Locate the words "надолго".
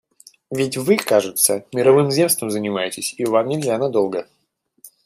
3.77-4.27